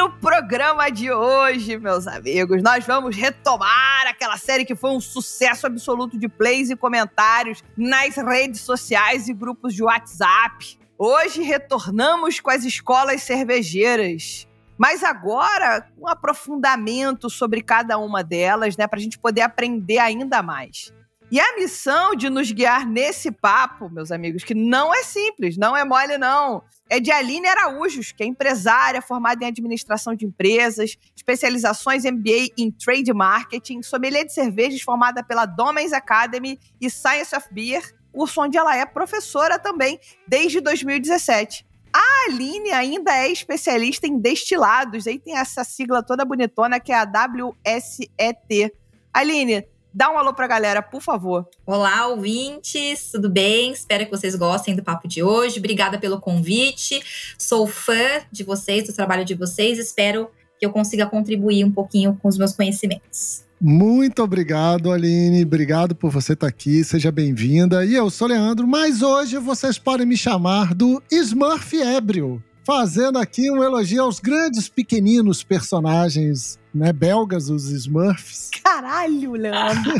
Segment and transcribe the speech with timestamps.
[0.00, 5.66] no programa de hoje, meus amigos, nós vamos retomar aquela série que foi um sucesso
[5.66, 10.78] absoluto de plays e comentários nas redes sociais e grupos de WhatsApp.
[10.96, 14.48] Hoje retornamos com as escolas cervejeiras.
[14.78, 20.42] Mas agora, um aprofundamento sobre cada uma delas, né, para a gente poder aprender ainda
[20.42, 20.94] mais.
[21.30, 25.76] E a missão de nos guiar nesse papo, meus amigos, que não é simples, não
[25.76, 30.98] é mole, não, é de Aline Araújos, que é empresária formada em administração de empresas,
[31.16, 37.48] especializações MBA em Trade Marketing, sommelier de cervejas formada pela Domens Academy e Science of
[37.50, 41.66] Beer curso onde ela é professora também desde 2017.
[41.92, 46.96] A Aline ainda é especialista em destilados, aí tem essa sigla toda bonitona que é
[46.96, 48.72] a WSET.
[49.12, 51.48] Aline, dá um alô pra galera, por favor.
[51.66, 53.72] Olá, ouvintes, tudo bem?
[53.72, 55.58] Espero que vocês gostem do papo de hoje.
[55.58, 57.00] Obrigada pelo convite.
[57.38, 59.78] Sou fã de vocês, do trabalho de vocês.
[59.78, 63.44] Espero que eu consiga contribuir um pouquinho com os meus conhecimentos.
[63.60, 65.42] Muito obrigado, Aline.
[65.42, 66.82] Obrigado por você estar aqui.
[66.82, 67.84] Seja bem-vinda.
[67.84, 73.50] E eu sou Leandro, mas hoje vocês podem me chamar do Smurf Ébrio, fazendo aqui
[73.50, 78.50] um elogio aos grandes pequeninos personagens né, belgas, os Smurfs.
[78.62, 79.92] Caralho, Leandro.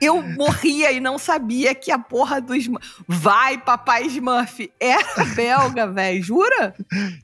[0.00, 2.84] eu morria e não sabia que a porra do Smurf.
[3.06, 4.70] Vai, papai Smurf.
[4.80, 6.22] Era belga, velho.
[6.22, 6.74] Jura?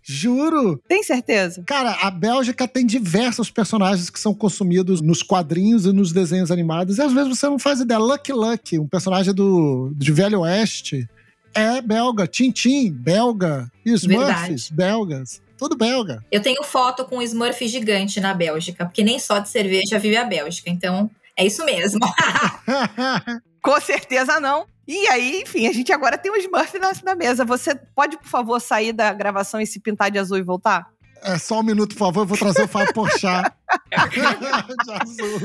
[0.03, 0.81] Juro.
[0.87, 1.65] Tem certeza?
[1.67, 6.99] Cara, a Bélgica tem diversos personagens que são consumidos nos quadrinhos e nos desenhos animados.
[6.99, 7.99] E às vezes você não faz ideia.
[7.99, 11.09] Lucky Lucky, um personagem do, de Velho Oeste,
[11.55, 12.27] é belga.
[12.27, 13.71] Tintin, belga.
[13.85, 14.69] E Smurfs, Verdade.
[14.73, 15.43] belgas.
[15.59, 16.25] Tudo belga.
[16.31, 20.17] Eu tenho foto com um Smurf gigante na Bélgica, porque nem só de cerveja vive
[20.17, 20.71] a Bélgica.
[20.71, 22.01] Então, é isso mesmo.
[23.63, 24.67] com certeza não.
[24.87, 27.45] E aí, enfim, a gente agora tem um Smurf na, na mesa.
[27.45, 30.89] Você pode, por favor, sair da gravação e se pintar de azul e voltar?
[31.23, 33.53] É só um minuto, por favor, eu vou trazer o Fábio Porchat.
[34.11, 35.39] de azul.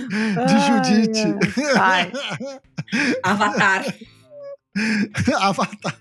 [0.47, 1.35] De Judite.
[1.79, 2.11] Ai,
[3.21, 3.85] Avatar.
[5.39, 5.97] Avatar.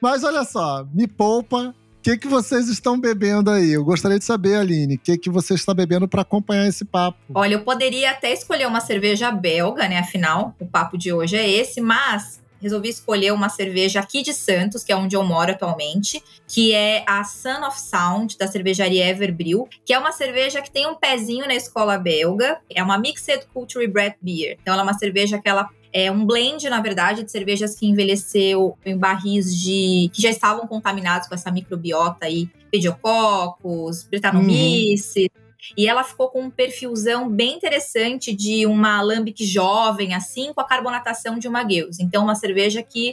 [0.00, 1.74] Mas olha só, me poupa
[2.08, 3.72] que, que vocês estão bebendo aí?
[3.72, 7.18] Eu gostaria de saber, Aline, o que, que você está bebendo para acompanhar esse papo?
[7.34, 9.98] Olha, eu poderia até escolher uma cerveja belga, né?
[9.98, 14.82] Afinal, o papo de hoje é esse, mas resolvi escolher uma cerveja aqui de Santos,
[14.82, 19.68] que é onde eu moro atualmente, que é a Sun of Sound, da cervejaria Everbrew,
[19.84, 22.58] que é uma cerveja que tem um pezinho na escola belga.
[22.74, 24.56] É uma Mixed Culture Bread Beer.
[24.62, 27.86] Então, ela é uma cerveja que ela é um blend, na verdade, de cervejas que
[27.86, 35.28] envelheceu em barris de que já estavam contaminados com essa microbiota aí, pediococcus, Brettanomyces.
[35.34, 35.48] Uhum.
[35.76, 40.64] E ela ficou com um perfilzão bem interessante de uma lambic jovem, assim, com a
[40.64, 41.98] carbonatação de uma Gueus.
[41.98, 43.12] Então, uma cerveja que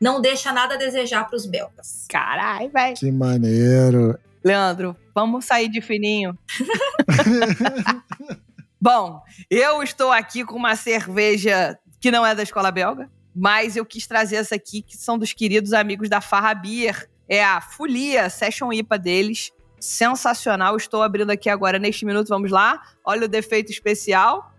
[0.00, 2.06] não deixa nada a desejar para os belgas.
[2.08, 2.96] Caralho, velho.
[2.96, 4.18] Que maneiro.
[4.44, 6.36] Leandro, vamos sair de fininho.
[8.80, 13.86] Bom, eu estou aqui com uma cerveja que não é da escola belga, mas eu
[13.86, 17.08] quis trazer essa aqui, que são dos queridos amigos da Farra Beer.
[17.26, 19.52] É a Folia Session IPA deles.
[19.80, 20.76] Sensacional.
[20.76, 22.28] Estou abrindo aqui agora neste minuto.
[22.28, 22.78] Vamos lá.
[23.02, 24.52] Olha o defeito especial.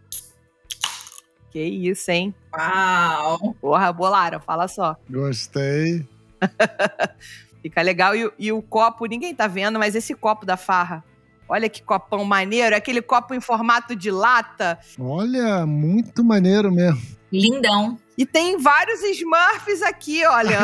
[1.52, 2.34] Que isso, hein?
[2.52, 3.56] Uau!
[3.62, 4.98] Porra, bolaram, fala só.
[5.08, 6.04] Gostei.
[7.62, 8.16] Fica legal.
[8.16, 11.04] E, e, o copo, ninguém tá vendo, mas esse copo da farra.
[11.48, 12.74] Olha que copão maneiro.
[12.74, 14.80] É aquele copo em formato de lata.
[15.00, 17.15] Olha, muito maneiro mesmo.
[17.40, 18.00] Lindão.
[18.18, 20.60] E tem vários Smurfs aqui, olha.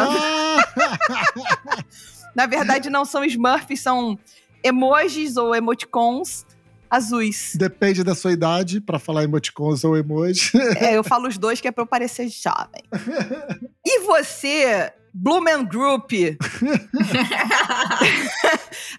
[2.33, 4.17] Na verdade, não são Smurfs, são
[4.63, 6.45] emojis ou emoticons
[6.91, 7.53] azuis.
[7.55, 10.51] Depende da sua idade para falar emoticons ou emoji.
[10.77, 12.83] É, eu falo os dois que é para eu parecer jovem.
[13.85, 16.11] E você, Blumen Group,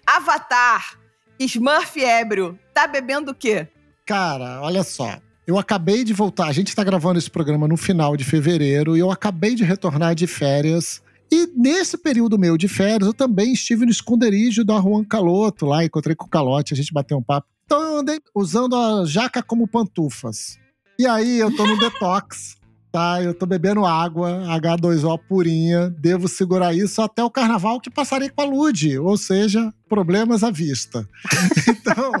[0.07, 0.97] Avatar,
[1.39, 3.67] Smurf ébrio, tá bebendo o quê?
[4.05, 5.17] Cara, olha só.
[5.45, 8.99] Eu acabei de voltar, a gente está gravando esse programa no final de fevereiro e
[9.01, 11.01] eu acabei de retornar de férias.
[11.29, 15.83] E nesse período meu de férias, eu também estive no esconderijo da Juan Caloto, lá
[15.83, 17.47] encontrei com o Calote, a gente bateu um papo.
[17.65, 20.57] Então eu andei usando a jaca como pantufas.
[20.97, 22.55] E aí eu tô no detox,
[22.89, 23.21] tá?
[23.21, 28.41] Eu tô bebendo água, H2O purinha, devo segurar isso até o carnaval que passarei com
[28.41, 31.05] a Lude, ou seja, problemas à vista.
[31.67, 32.13] então,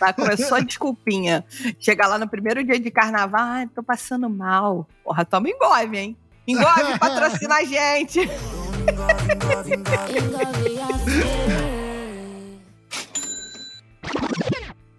[0.00, 1.44] Ela começou a desculpinha.
[1.78, 4.86] Chegar lá no primeiro dia de carnaval, ai, tô passando mal.
[5.04, 6.16] Porra, toma engove, hein?
[6.46, 8.20] Engove, patrocina a gente.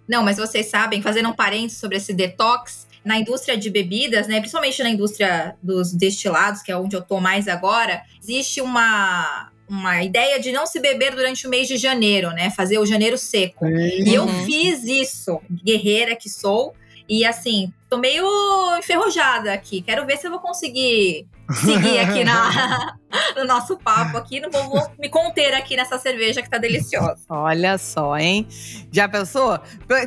[0.08, 4.40] Não, mas vocês sabem, fazendo um parênteses sobre esse detox, na indústria de bebidas, né,
[4.40, 10.02] principalmente na indústria dos destilados, que é onde eu tô mais agora, existe uma uma
[10.02, 12.50] ideia de não se beber durante o mês de janeiro, né?
[12.50, 13.64] Fazer o janeiro seco.
[13.64, 13.76] Uhum.
[13.76, 16.74] E eu fiz isso, guerreira que sou,
[17.08, 18.24] e assim, tô meio
[18.78, 19.80] enferrujada aqui.
[19.80, 22.96] Quero ver se eu vou conseguir seguir aqui na,
[23.36, 24.40] no nosso papo aqui.
[24.40, 27.20] Não vou, vou, me conter aqui nessa cerveja que tá deliciosa.
[27.28, 28.46] Olha só, hein?
[28.90, 29.58] Já pensou?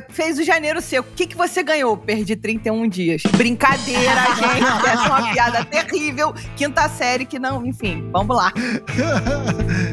[0.09, 1.09] Fez o janeiro seco.
[1.09, 1.97] O que, que você ganhou?
[1.97, 3.23] Perdi 31 dias.
[3.35, 4.87] Brincadeira, gente.
[4.87, 6.33] Essa é uma piada terrível.
[6.55, 7.65] Quinta série que não.
[7.65, 8.51] Enfim, vamos lá.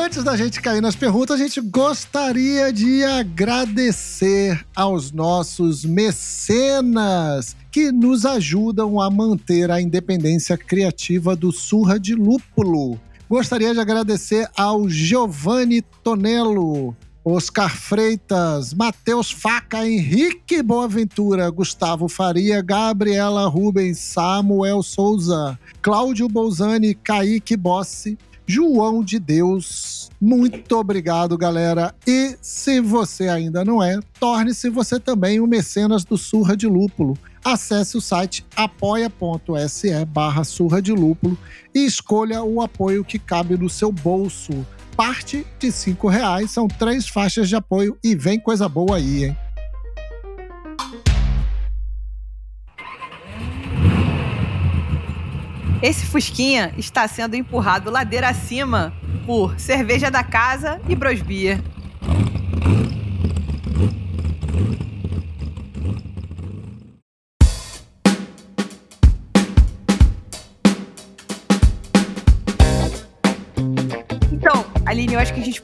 [0.00, 7.90] Antes da gente cair nas perguntas, a gente gostaria de agradecer aos nossos mecenas que
[7.90, 12.98] nos ajudam a manter a independência criativa do Surra de Lúpulo.
[13.28, 23.48] Gostaria de agradecer ao Giovanni Tonello, Oscar Freitas, Matheus Faca, Henrique Boaventura, Gustavo Faria, Gabriela
[23.48, 28.16] Rubens, Samuel Souza, Cláudio Bolzani, Kaique Bossi,
[28.50, 30.08] João de Deus.
[30.18, 31.94] Muito obrigado, galera.
[32.06, 37.14] E se você ainda não é, torne-se você também o mecenas do Surra de Lúpulo.
[37.44, 41.36] Acesse o site apoia.se barra surra de lúpulo
[41.74, 44.66] e escolha o apoio que cabe no seu bolso.
[44.96, 49.36] Parte de cinco reais, são três faixas de apoio e vem coisa boa aí, hein?
[55.80, 58.92] Esse Fusquinha está sendo empurrado ladeira acima
[59.24, 61.62] por cerveja da casa e brosbia.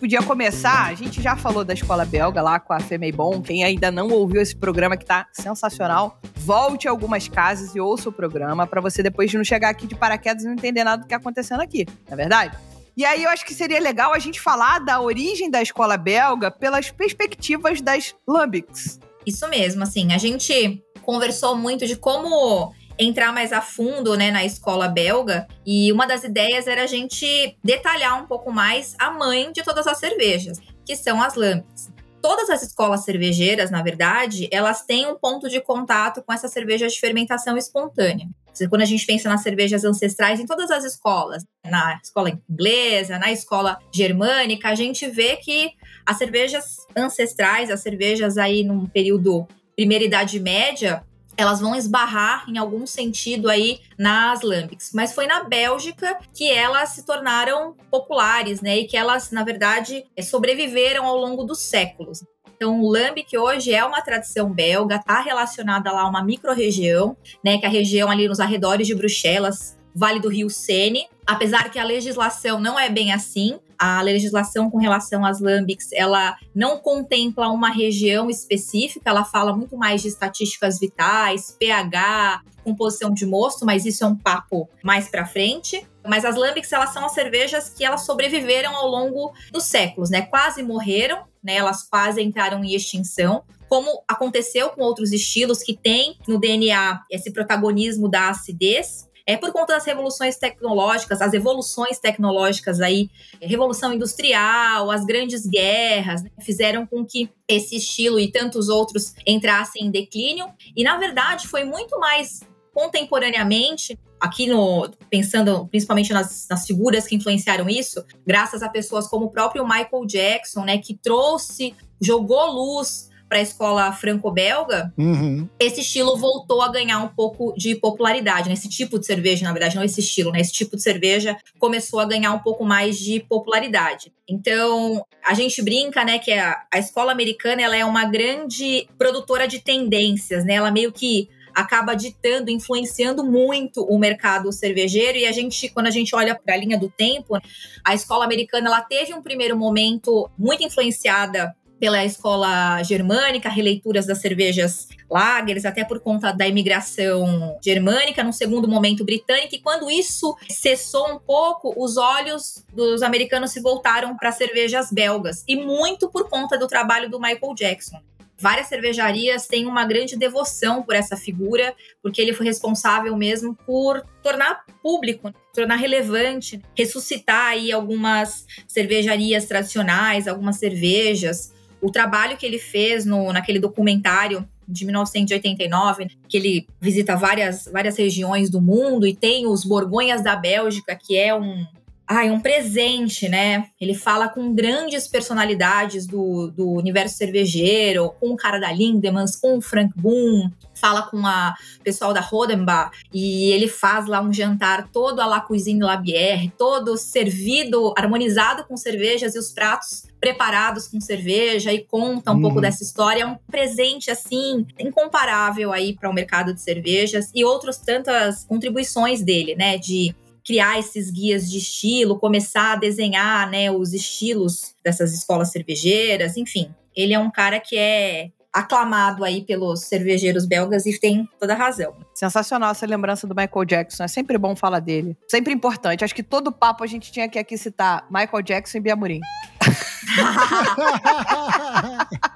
[0.05, 0.89] Podia começar.
[0.89, 3.41] A gente já falou da escola belga lá com a Femeibon.
[3.41, 8.11] Quem ainda não ouviu esse programa que tá sensacional, volte a algumas casas e ouça
[8.11, 11.03] o programa para você depois não chegar aqui de paraquedas e não entender nada do
[11.05, 12.55] que tá acontecendo aqui, não é verdade?
[12.95, 16.50] E aí eu acho que seria legal a gente falar da origem da escola belga
[16.50, 19.00] pelas perspectivas das Lambics.
[19.25, 24.44] Isso mesmo, assim, a gente conversou muito de como entrar mais a fundo né, na
[24.44, 25.46] escola belga.
[25.67, 29.87] E uma das ideias era a gente detalhar um pouco mais a mãe de todas
[29.87, 31.93] as cervejas, que são as Lambics.
[32.23, 36.88] Todas as escolas cervejeiras, na verdade, elas têm um ponto de contato com essa cerveja
[36.88, 38.26] de fermentação espontânea.
[38.70, 43.31] Quando a gente pensa nas cervejas ancestrais em todas as escolas, na escola inglesa, na
[43.32, 45.73] escola germânica, a gente vê que
[46.06, 51.02] as cervejas ancestrais, as cervejas aí num período primeira idade média,
[51.37, 54.91] elas vão esbarrar em algum sentido aí nas lambics.
[54.95, 58.79] Mas foi na Bélgica que elas se tornaram populares, né?
[58.79, 62.25] E que elas, na verdade, sobreviveram ao longo dos séculos.
[62.57, 67.59] Então, o lambic hoje é uma tradição belga, está relacionada lá a uma microrregião, né?
[67.59, 71.07] Que é a região ali nos arredores de Bruxelas, Vale do Rio Sene.
[71.26, 76.37] Apesar que a legislação não é bem assim, a legislação com relação às lambics, ela
[76.54, 83.26] não contempla uma região específica, ela fala muito mais de estatísticas vitais, pH, composição de
[83.26, 85.87] mosto, mas isso é um papo mais para frente.
[86.07, 90.23] Mas as lambics, elas são as cervejas que elas sobreviveram ao longo dos séculos, né?
[90.23, 91.57] Quase morreram, né?
[91.57, 97.33] Elas quase entraram em extinção, como aconteceu com outros estilos que têm no DNA esse
[97.33, 103.09] protagonismo da acidez, é por conta das revoluções tecnológicas, as evoluções tecnológicas aí,
[103.40, 109.87] revolução industrial, as grandes guerras, né, fizeram com que esse estilo e tantos outros entrassem
[109.87, 110.47] em declínio.
[110.76, 117.14] E na verdade foi muito mais contemporaneamente aqui no pensando principalmente nas, nas, figuras que
[117.14, 123.11] influenciaram isso, graças a pessoas como o próprio Michael Jackson, né, que trouxe, jogou luz
[123.35, 125.49] para a escola franco-belga, uhum.
[125.59, 128.49] esse estilo voltou a ganhar um pouco de popularidade.
[128.49, 128.55] Né?
[128.55, 130.41] Esse tipo de cerveja, na verdade, não esse estilo, né?
[130.41, 134.12] Esse tipo de cerveja começou a ganhar um pouco mais de popularidade.
[134.29, 139.49] Então, a gente brinca, né, que a, a escola americana ela é uma grande produtora
[139.49, 140.55] de tendências, né?
[140.55, 145.19] Ela meio que acaba ditando, influenciando muito o mercado cervejeiro.
[145.19, 147.37] E a gente, quando a gente olha para a linha do tempo,
[147.85, 154.19] a escola americana ela teve um primeiro momento muito influenciada pela escola germânica, releituras das
[154.21, 160.37] cervejas lagers, até por conta da imigração germânica, num segundo momento britânica, e quando isso
[160.49, 166.28] cessou um pouco, os olhos dos americanos se voltaram para cervejas belgas, e muito por
[166.28, 168.00] conta do trabalho do Michael Jackson.
[168.37, 174.04] Várias cervejarias têm uma grande devoção por essa figura, porque ele foi responsável mesmo por
[174.23, 181.54] tornar público, tornar relevante, ressuscitar aí algumas cervejarias tradicionais, algumas cervejas.
[181.85, 187.99] O trabalho que ele fez no, naquele documentário de 1989, que ele visita várias, várias
[187.99, 191.67] regiões do mundo e tem os Borgonhas da Bélgica, que é um,
[192.09, 193.67] ai, um presente, né?
[193.79, 199.59] Ele fala com grandes personalidades do, do universo cervejeiro, com o cara da Lindemans, com
[199.59, 204.88] o Frank Boom, fala com a pessoal da Rodenbach e ele faz lá um jantar
[204.91, 210.88] todo à la cuisine la bière, todo servido, harmonizado com cervejas e os pratos preparados
[210.88, 212.62] com cerveja e conta um pouco uhum.
[212.62, 213.25] dessa história.
[213.25, 219.21] É um presente assim incomparável aí para o mercado de cervejas e outras tantas contribuições
[219.23, 225.12] dele, né, de criar esses guias de estilo, começar a desenhar, né, os estilos dessas
[225.12, 226.75] escolas cervejeiras, enfim.
[226.97, 231.96] Ele é um cara que é aclamado aí pelos cervejeiros belgas e tem toda razão.
[232.14, 234.04] Sensacional essa lembrança do Michael Jackson.
[234.04, 235.16] É sempre bom falar dele.
[235.28, 236.04] Sempre importante.
[236.04, 239.20] Acho que todo papo a gente tinha que aqui citar Michael Jackson e Bia Murim.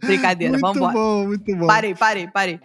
[0.00, 0.92] Brincadeira, muito vamos embora.
[0.92, 1.66] Muito bom, muito bom.
[1.66, 2.60] Parei, parei, parei.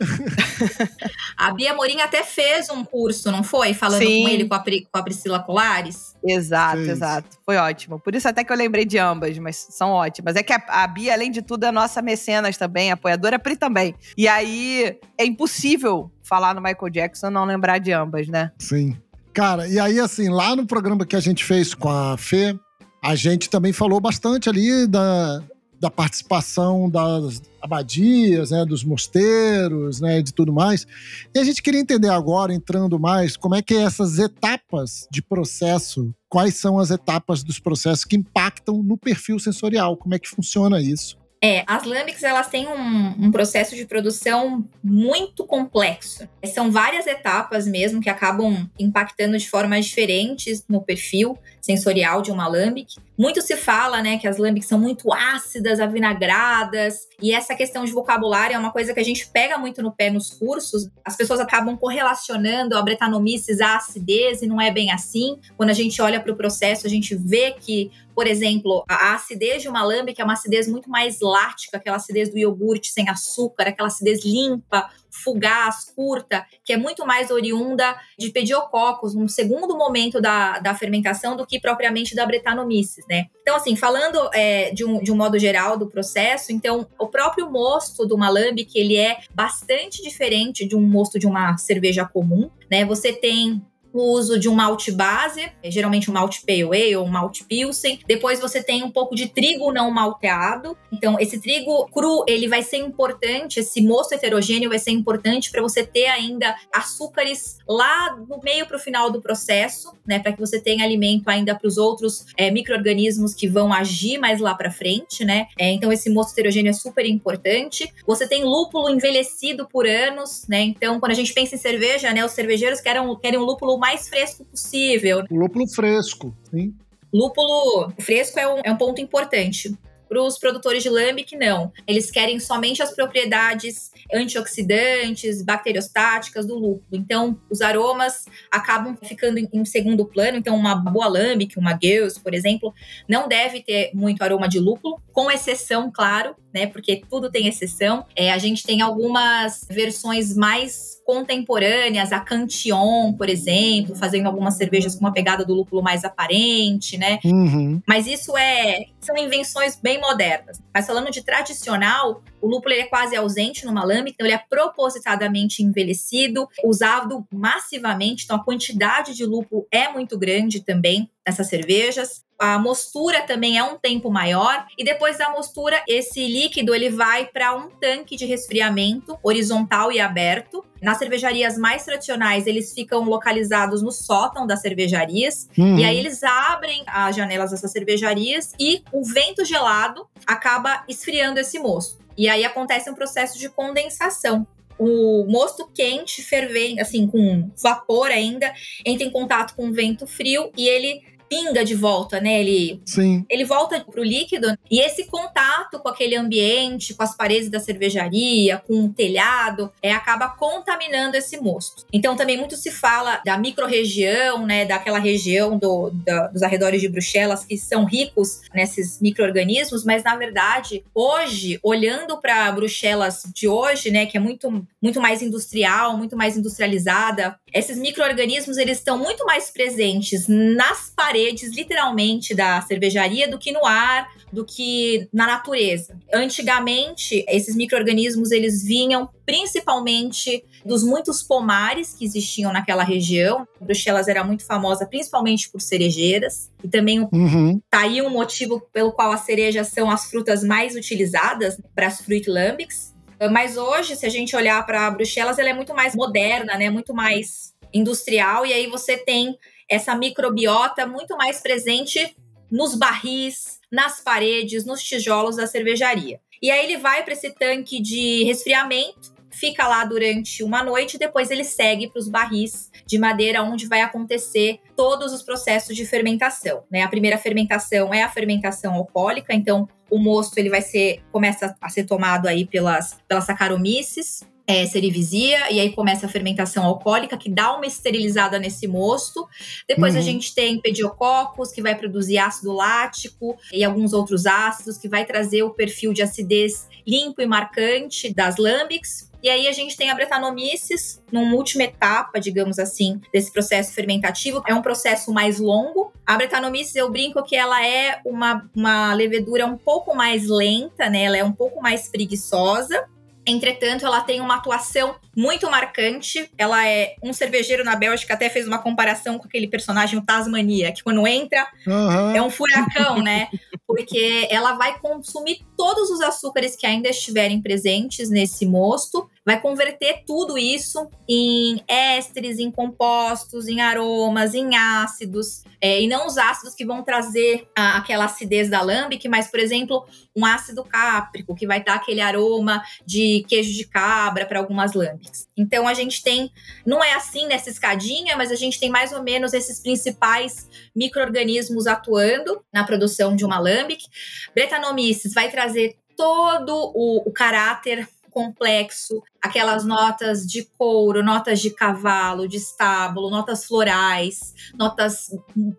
[1.37, 3.73] a Bia Morim até fez um curso, não foi?
[3.73, 4.23] Falando Sim.
[4.23, 6.15] com ele, com a, Pri, com a Priscila Colares.
[6.23, 6.89] Exato, Fez.
[6.89, 7.37] exato.
[7.45, 7.99] Foi ótimo.
[7.99, 10.35] Por isso até que eu lembrei de ambas, mas são ótimas.
[10.35, 13.55] É que a, a Bia, além de tudo, é nossa mecenas também, apoiadora, a Pri
[13.55, 13.95] também.
[14.17, 18.51] E aí, é impossível falar no Michael Jackson não lembrar de ambas, né?
[18.57, 18.95] Sim.
[19.33, 22.57] Cara, e aí, assim, lá no programa que a gente fez com a Fê,
[23.03, 25.41] a gente também falou bastante ali da,
[25.81, 30.85] da participação das abadias, né, dos mosteiros, né, de tudo mais.
[31.33, 35.23] E a gente queria entender agora, entrando mais, como é que é essas etapas de
[35.23, 40.29] processo, quais são as etapas dos processos que impactam no perfil sensorial, como é que
[40.29, 41.20] funciona isso?
[41.43, 46.29] É, as lambics elas têm um, um, processo de produção muito complexo.
[46.53, 52.47] São várias etapas mesmo que acabam impactando de formas diferentes no perfil sensorial de uma
[52.47, 52.95] lambic.
[53.17, 57.91] Muito se fala, né, que as lambics são muito ácidas, avinagradas, e essa questão de
[57.91, 60.89] vocabulário é uma coisa que a gente pega muito no pé nos cursos.
[61.05, 65.39] As pessoas acabam correlacionando a bretanomices à acidez e não é bem assim.
[65.57, 69.61] Quando a gente olha para o processo, a gente vê que por exemplo, a acidez
[69.61, 73.67] de uma lambic é uma acidez muito mais lática, aquela acidez do iogurte sem açúcar,
[73.67, 80.21] aquela acidez limpa, fugaz, curta, que é muito mais oriunda de pediococcus, um segundo momento
[80.21, 83.25] da, da fermentação do que propriamente da Brettanomyces, né?
[83.41, 87.51] Então, assim, falando é, de, um, de um modo geral do processo, então, o próprio
[87.51, 92.85] mosto do Malambic, ele é bastante diferente de um mosto de uma cerveja comum, né?
[92.85, 93.61] Você tem
[93.93, 97.99] o uso de um malte base, geralmente um malte pale ale ou um malte pilsen.
[98.07, 100.77] Depois você tem um pouco de trigo não malteado.
[100.91, 105.61] Então, esse trigo cru, ele vai ser importante, esse mosto heterogêneo vai ser importante para
[105.61, 110.39] você ter ainda açúcares lá no meio para o final do processo, né, para que
[110.39, 114.71] você tenha alimento ainda para os outros é, micro-organismos que vão agir mais lá para
[114.71, 115.47] frente, né?
[115.57, 117.91] É, então, esse mosto heterogêneo é super importante.
[118.05, 120.61] Você tem lúpulo envelhecido por anos, né?
[120.61, 124.07] Então, quando a gente pensa em cerveja, né, os cervejeiros querem, querem um lúpulo mais
[124.07, 125.23] fresco possível.
[125.31, 126.71] Lúpulo fresco, sim.
[127.11, 129.75] Lúpulo fresco é um, é um ponto importante.
[130.07, 131.71] Para os produtores de lambic, não.
[131.87, 136.85] Eles querem somente as propriedades antioxidantes, bacteriostáticas do lúpulo.
[136.91, 140.37] Então, os aromas acabam ficando em, em segundo plano.
[140.37, 142.73] Então, uma boa lambic, uma Geuss, por exemplo,
[143.07, 146.67] não deve ter muito aroma de lúpulo, com exceção, claro, né?
[146.67, 148.05] Porque tudo tem exceção.
[148.15, 154.95] É, a gente tem algumas versões mais contemporâneas, a Cantillon, por exemplo, fazendo algumas cervejas
[154.95, 157.19] com uma pegada do lúpulo mais aparente, né?
[157.25, 157.81] Uhum.
[157.87, 160.61] Mas isso é são invenções bem modernas.
[160.73, 165.63] Mas falando de tradicional, o lúpulo é quase ausente no malame, então ele é propositadamente
[165.63, 172.23] envelhecido, usado massivamente, então a quantidade de lúpulo é muito grande também nessas cervejas.
[172.37, 177.27] A mostura também é um tempo maior e depois da mostura esse líquido ele vai
[177.27, 180.63] para um tanque de resfriamento horizontal e aberto.
[180.81, 185.77] Nas cervejarias mais tradicionais eles ficam localizados no sótão das cervejarias uhum.
[185.77, 191.59] e aí eles abrem as janelas dessas cervejarias e o vento gelado acaba esfriando esse
[191.59, 192.01] mosto.
[192.17, 194.45] E aí acontece um processo de condensação
[194.83, 198.51] o mosto quente, fervendo, assim, com vapor ainda,
[198.83, 202.41] entra em contato com o vento frio e ele pinga de volta, né?
[202.41, 203.25] Ele, Sim.
[203.29, 208.57] ele volta pro líquido e esse contato com aquele ambiente, com as paredes da cervejaria,
[208.57, 211.85] com o telhado, é, acaba contaminando esse mosto.
[211.93, 214.65] Então também muito se fala da microrregião, né?
[214.65, 220.17] Daquela região do, da, dos arredores de Bruxelas que são ricos nesses micro-organismos, mas na
[220.17, 224.05] verdade, hoje, olhando para Bruxelas de hoje, né?
[224.05, 229.49] Que é muito, muito mais industrial, muito mais industrializada, esses micro-organismos eles estão muito mais
[229.49, 235.97] presentes nas paredes, literalmente, da cervejaria do que no ar, do que na natureza.
[236.13, 243.47] Antigamente, esses micro-organismos eles vinham principalmente dos muitos pomares que existiam naquela região.
[243.59, 247.59] Bruxelas era muito famosa principalmente por cerejeiras e também Uhum.
[247.69, 252.01] tá aí um motivo pelo qual as cerejas são as frutas mais utilizadas para as
[252.01, 252.90] fruit lambics.
[253.29, 256.69] Mas hoje, se a gente olhar para Bruxelas, ela é muito mais moderna, né?
[256.69, 259.37] Muito mais industrial e aí você tem
[259.69, 262.15] essa microbiota muito mais presente
[262.51, 266.19] nos barris, nas paredes, nos tijolos da cervejaria.
[266.41, 270.99] E aí ele vai para esse tanque de resfriamento, fica lá durante uma noite e
[270.99, 275.85] depois ele segue para os barris de madeira onde vai acontecer todos os processos de
[275.85, 276.81] fermentação, né?
[276.81, 281.69] A primeira fermentação é a fermentação alcoólica, então o mosto ele vai ser começa a
[281.69, 287.29] ser tomado aí pelas pelas saccharomyces, é, cerevisia, e aí começa a fermentação alcoólica, que
[287.29, 289.27] dá uma esterilizada nesse mosto.
[289.67, 290.05] Depois a Uhum.
[290.05, 295.43] gente tem pediococcus, que vai produzir ácido lático e alguns outros ácidos, que vai trazer
[295.43, 299.09] o perfil de acidez limpo e marcante das lambics.
[299.23, 304.41] E aí a gente tem a Brettanomyces, numa última etapa, digamos assim, desse processo fermentativo.
[304.47, 305.93] É um processo mais longo.
[306.07, 311.03] A Brettanomyces, eu brinco que ela é uma, uma levedura um pouco mais lenta, né?
[311.03, 312.83] Ela é um pouco mais preguiçosa.
[313.25, 316.29] Entretanto, ela tem uma atuação muito marcante.
[316.37, 320.71] Ela é um cervejeiro na Bélgica, até fez uma comparação com aquele personagem, o Tasmania,
[320.71, 322.15] que quando entra Aham.
[322.15, 323.27] é um furacão, né?
[323.67, 330.03] Porque ela vai consumir todos os açúcares que ainda estiverem presentes nesse mosto, vai converter
[330.05, 336.55] tudo isso em ésteres, em compostos, em aromas, em ácidos, é, e não os ácidos
[336.55, 341.45] que vão trazer a- aquela acidez da lambic, mas, por exemplo, um ácido cáprico, que
[341.45, 345.27] vai dar aquele aroma de queijo de cabra para algumas lambics.
[345.37, 346.31] Então a gente tem,
[346.65, 351.67] não é assim nessa escadinha, mas a gente tem mais ou menos esses principais micro-organismos
[351.67, 353.85] atuando na produção de uma lambic.
[354.33, 362.27] Brettanomyces vai trazer todo o, o caráter complexo, aquelas notas de couro, notas de cavalo,
[362.27, 365.09] de estábulo, notas florais, notas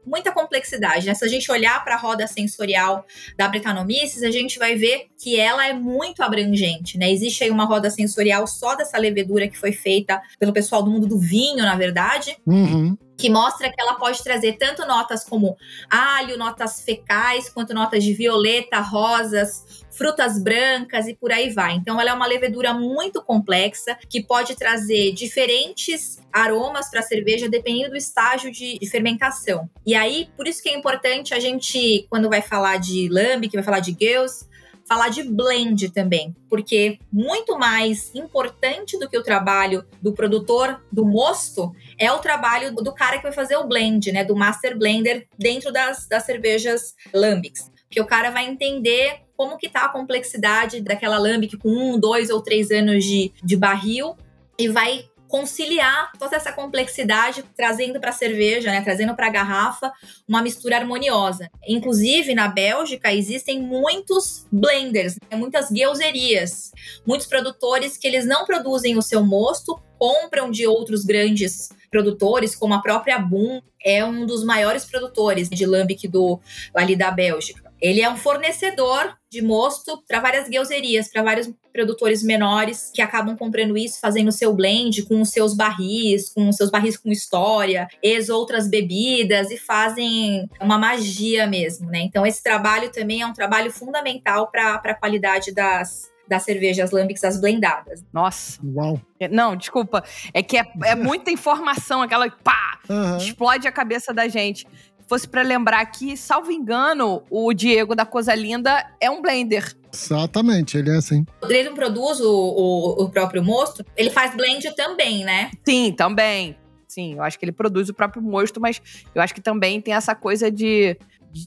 [0.06, 1.06] muita complexidade.
[1.06, 1.14] Né?
[1.14, 3.04] Se a gente olhar para a roda sensorial
[3.36, 7.10] da Brettanomyces, a gente vai ver que ela é muito abrangente, né?
[7.10, 11.06] Existe aí uma roda sensorial só dessa levedura que foi feita pelo pessoal do mundo
[11.06, 12.96] do vinho, na verdade, Uhum.
[13.22, 15.56] Que mostra que ela pode trazer tanto notas como
[15.88, 21.74] alho, notas fecais, quanto notas de violeta, rosas, frutas brancas e por aí vai.
[21.74, 27.48] Então, ela é uma levedura muito complexa que pode trazer diferentes aromas para a cerveja
[27.48, 29.70] dependendo do estágio de, de fermentação.
[29.86, 33.62] E aí, por isso que é importante a gente, quando vai falar de lambic, vai
[33.62, 34.48] falar de gills,
[34.92, 41.02] falar de blend também, porque muito mais importante do que o trabalho do produtor do
[41.02, 45.26] mosto é o trabalho do cara que vai fazer o blend, né, do master blender
[45.38, 50.82] dentro das, das cervejas lambics, porque o cara vai entender como que tá a complexidade
[50.82, 54.14] daquela lambic com um, dois ou três anos de, de barril
[54.58, 59.90] e vai conciliar toda essa complexidade, trazendo para a cerveja, né, trazendo para a garrafa
[60.28, 61.48] uma mistura harmoniosa.
[61.66, 66.70] Inclusive, na Bélgica, existem muitos blenders, né, muitas gueuserias,
[67.06, 72.74] muitos produtores que eles não produzem o seu mosto, compram de outros grandes produtores, como
[72.74, 76.38] a própria Boom, é um dos maiores produtores de lambic do
[76.74, 77.61] ali da Bélgica.
[77.82, 83.36] Ele é um fornecedor de mosto para várias gueuserias, para vários produtores menores que acabam
[83.36, 87.10] comprando isso, fazendo o seu blend com os seus barris, com os seus barris com
[87.10, 92.02] história, ex outras bebidas e fazem uma magia mesmo, né?
[92.02, 97.24] Então esse trabalho também é um trabalho fundamental para a qualidade das das cervejas lambics,
[97.24, 98.02] as blendadas.
[98.12, 98.58] Nossa.
[98.64, 98.98] Uau.
[99.20, 100.02] É, Não, desculpa.
[100.32, 103.18] É que é, é muita informação, aquela pá, Aham.
[103.18, 104.66] explode a cabeça da gente.
[105.02, 109.76] Se fosse pra lembrar aqui, salvo engano, o Diego da Coisa Linda é um blender.
[109.92, 111.26] Exatamente, ele é assim.
[111.42, 115.50] Ele não produz o, o, o próprio mosto, ele faz blend também, né?
[115.66, 116.56] Sim, também.
[116.88, 118.80] Sim, eu acho que ele produz o próprio mosto, mas
[119.14, 120.96] eu acho que também tem essa coisa de,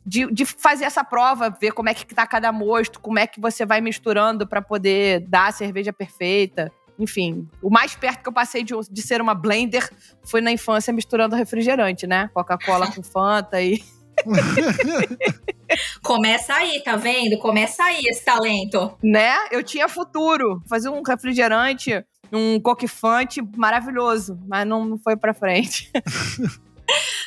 [0.06, 3.40] de, de fazer essa prova, ver como é que tá cada mosto, como é que
[3.40, 6.72] você vai misturando pra poder dar a cerveja perfeita.
[6.98, 9.90] Enfim, o mais perto que eu passei de, de ser uma blender
[10.24, 12.30] foi na infância misturando refrigerante, né?
[12.34, 13.84] Coca-Cola com Fanta e.
[16.02, 17.38] Começa aí, tá vendo?
[17.38, 18.98] Começa aí esse talento.
[19.04, 19.34] Né?
[19.52, 20.62] Eu tinha futuro.
[20.70, 25.92] Fazer um refrigerante, um coquefante maravilhoso, mas não foi pra frente.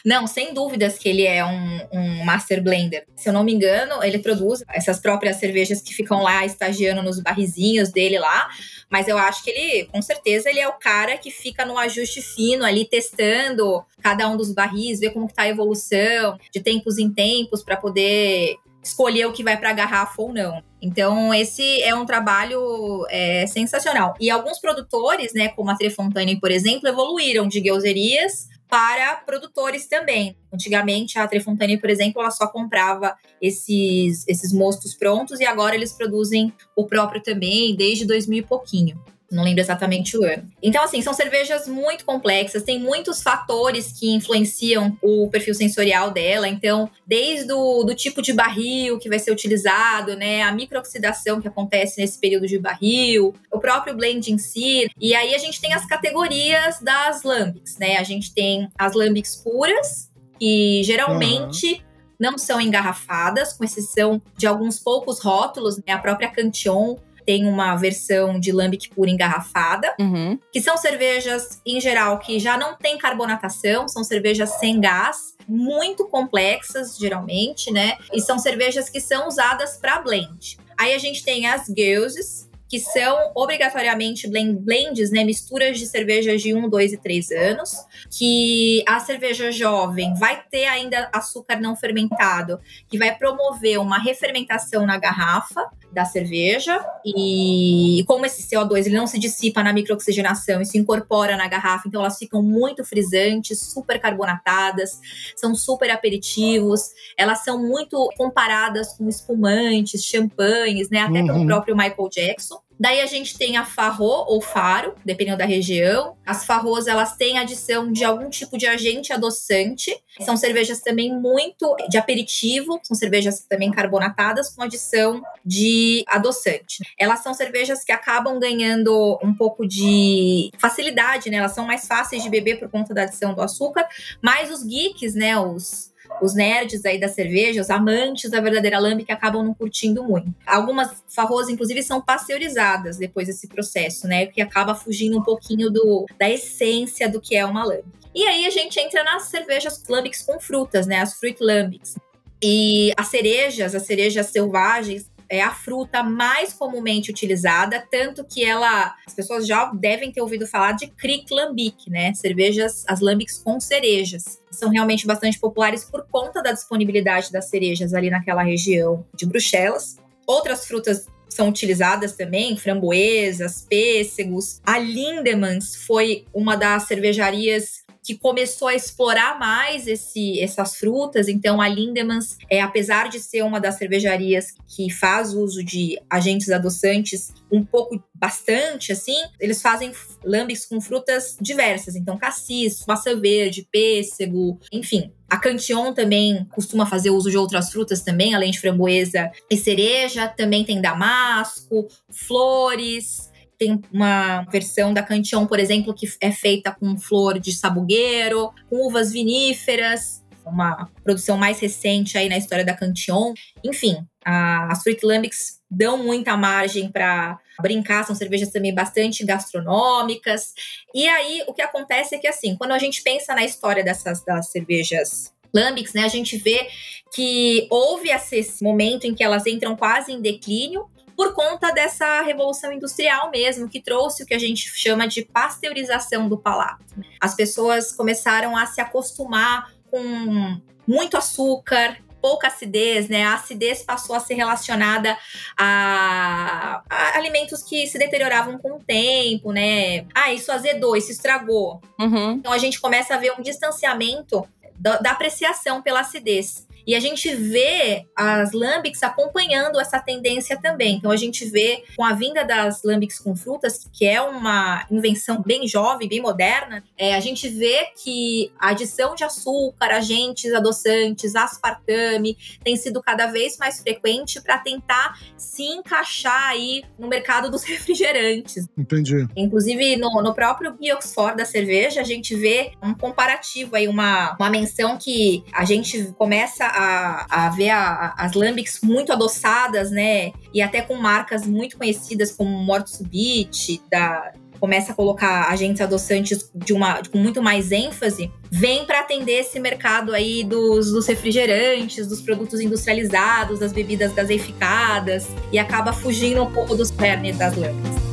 [0.04, 3.04] Não, sem dúvidas que ele é um, um, master blender.
[3.16, 7.20] Se eu não me engano, ele produz essas próprias cervejas que ficam lá estagiando nos
[7.20, 8.48] barrizinhos dele lá.
[8.90, 12.22] Mas eu acho que ele, com certeza, ele é o cara que fica no ajuste
[12.22, 16.98] fino ali, testando cada um dos barris, ver como que tá a evolução, de tempos
[16.98, 20.62] em tempos, para poder escolher o que vai para a garrafa ou não.
[20.80, 24.14] Então, esse é um trabalho é, sensacional.
[24.20, 30.36] E alguns produtores, né, como a Trefontane, por exemplo, evoluíram de gueuserias para produtores também.
[30.52, 35.92] Antigamente, a Trefontane, por exemplo, ela só comprava esses, esses mostos prontos e agora eles
[35.92, 39.17] produzem o próprio também, desde 2000 e pouquinho.
[39.30, 40.50] Não lembro exatamente o ano.
[40.62, 46.48] Então, assim, são cervejas muito complexas, tem muitos fatores que influenciam o perfil sensorial dela.
[46.48, 50.42] Então, desde o do tipo de barril que vai ser utilizado, né?
[50.42, 54.88] A microoxidação que acontece nesse período de barril, o próprio blend em si.
[54.98, 57.98] E aí a gente tem as categorias das lambics, né?
[57.98, 61.74] A gente tem as lambics puras, que geralmente.
[61.74, 61.88] Uhum
[62.18, 65.92] não são engarrafadas, com exceção de alguns poucos rótulos, né?
[65.92, 66.96] A própria Cantillon
[67.28, 70.38] tem uma versão de lambic pura engarrafada, uhum.
[70.50, 76.08] que são cervejas, em geral, que já não tem carbonatação, são cervejas sem gás, muito
[76.08, 77.98] complexas, geralmente, né?
[78.14, 80.56] E são cervejas que são usadas para blend.
[80.78, 86.42] Aí a gente tem as Geuses, que são obrigatoriamente blend, blends, né, misturas de cervejas
[86.42, 87.72] de 1, 2 e 3 anos,
[88.10, 94.84] que a cerveja jovem vai ter ainda açúcar não fermentado, que vai promover uma refermentação
[94.84, 100.66] na garrafa da cerveja, e como esse CO2 ele não se dissipa na microoxigenação e
[100.66, 105.00] se incorpora na garrafa, então elas ficam muito frisantes, super carbonatadas,
[105.34, 111.26] são super aperitivos, elas são muito comparadas com espumantes, champanhes, né, até uhum.
[111.26, 112.57] pelo próprio Michael Jackson.
[112.78, 116.16] Daí a gente tem a farro ou faro, dependendo da região.
[116.24, 119.94] As farros, elas têm adição de algum tipo de agente adoçante.
[120.20, 126.78] São cervejas também muito de aperitivo, são cervejas também carbonatadas com adição de adoçante.
[126.98, 131.38] Elas são cervejas que acabam ganhando um pouco de facilidade, né?
[131.38, 133.86] Elas são mais fáceis de beber por conta da adição do açúcar,
[134.22, 139.10] mas os geeks, né, os os nerds aí da cerveja, os amantes da verdadeira lambic
[139.10, 140.34] acabam não curtindo muito.
[140.46, 144.26] Algumas farros, inclusive, são pasteurizadas depois desse processo, né?
[144.26, 147.86] Que acaba fugindo um pouquinho do, da essência do que é uma lambic.
[148.14, 151.00] E aí a gente entra nas cervejas lambics com frutas, né?
[151.00, 151.96] As fruit lambics.
[152.42, 158.94] E as cerejas, as cerejas selvagens, é a fruta mais comumente utilizada, tanto que ela,
[159.06, 162.14] as pessoas já devem ter ouvido falar de Kriek Lambic, né?
[162.14, 164.40] Cervejas, as lambics com cerejas.
[164.58, 169.98] São realmente bastante populares por conta da disponibilidade das cerejas ali naquela região de Bruxelas.
[170.26, 174.60] Outras frutas são utilizadas também, framboesas, pêssegos.
[174.66, 181.28] A Lindemans foi uma das cervejarias que começou a explorar mais esse, essas frutas.
[181.28, 186.48] Então, a Lindemans, é, apesar de ser uma das cervejarias que faz uso de agentes
[186.48, 189.92] adoçantes um pouco bastante assim, eles fazem
[190.24, 191.96] lambics com frutas diversas.
[191.96, 195.12] Então, cassis, maçã verde, pêssego, enfim.
[195.28, 200.26] A Cantillon também costuma fazer uso de outras frutas também, além de framboesa e cereja.
[200.26, 203.27] Também tem damasco, flores,
[203.58, 208.86] tem uma versão da Cantillon, por exemplo, que é feita com flor de sabugueiro, com
[208.86, 213.34] uvas viníferas, uma produção mais recente aí na história da Cantillon.
[213.64, 220.54] Enfim, a, as Fruit Lambics dão muita margem para brincar, são cervejas também bastante gastronômicas.
[220.94, 224.24] E aí, o que acontece é que, assim, quando a gente pensa na história dessas
[224.24, 226.68] das cervejas Lambics, né, a gente vê
[227.14, 230.86] que houve esse momento em que elas entram quase em declínio,
[231.18, 236.28] por conta dessa revolução industrial mesmo, que trouxe o que a gente chama de pasteurização
[236.28, 236.84] do palato.
[237.20, 243.24] As pessoas começaram a se acostumar com muito açúcar, pouca acidez, né?
[243.24, 245.18] A acidez passou a ser relacionada
[245.58, 250.06] a, a, alimentos que se deterioravam com o tempo, né?
[250.14, 251.80] Ah, isso azedou, isso estragou.
[251.98, 252.34] Uhum.
[252.34, 256.67] Então a gente começa a ver um distanciamento da, da apreciação pela acidez.
[256.88, 260.96] E a gente vê as lambics acompanhando essa tendência também.
[260.96, 265.42] Então a gente vê com a vinda das lambics com frutas, que é uma invenção
[265.42, 271.36] bem jovem, bem moderna, é, a gente vê que a adição de açúcar, agentes adoçantes,
[271.36, 277.64] aspartame tem sido cada vez mais frequente para tentar se encaixar aí no mercado dos
[277.68, 278.66] refrigerantes.
[278.78, 279.26] Entendi.
[279.36, 284.34] Inclusive no, no próprio Guia Oxford da cerveja, a gente vê um comparativo aí, uma,
[284.40, 290.32] uma menção que a gente começa a, a ver a, as lambics muito adoçadas, né?
[290.54, 296.50] E até com marcas muito conhecidas como Morto Subite, da começa a colocar agentes adoçantes
[296.52, 302.08] de uma, com muito mais ênfase, vem para atender esse mercado aí dos, dos, refrigerantes,
[302.08, 308.07] dos produtos industrializados, das bebidas gaseificadas e acaba fugindo um pouco dos pernes das lâmpadas.